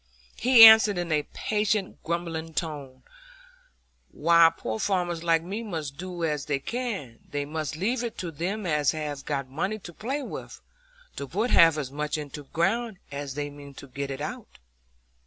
He 0.37 0.63
answered 0.63 0.97
in 0.97 1.11
a 1.11 1.27
patient 1.31 2.01
grumbling 2.03 2.55
tone, 2.55 3.03
"Why, 4.11 4.51
poor 4.57 4.79
farmers 4.79 5.23
like 5.23 5.43
me 5.43 5.61
must 5.61 5.97
do 5.97 6.23
as 6.23 6.45
they 6.47 6.57
can; 6.57 7.19
they 7.29 7.45
must 7.45 7.75
leave 7.75 8.03
it 8.03 8.17
to 8.17 8.31
them 8.31 8.65
as 8.65 8.93
have 8.93 9.23
got 9.25 9.47
money 9.47 9.77
to 9.77 9.93
play 9.93 10.23
with, 10.23 10.59
to 11.17 11.27
put 11.27 11.51
half 11.51 11.77
as 11.77 11.91
much 11.91 12.17
into 12.17 12.41
the 12.41 12.49
ground 12.49 12.97
as 13.11 13.35
they 13.35 13.51
mean 13.51 13.75
to 13.75 13.85
get 13.85 14.09
out 14.19 14.37
of 14.37 14.39
it." 14.55 14.59